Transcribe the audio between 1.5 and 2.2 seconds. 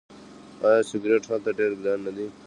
ډیر ګران نه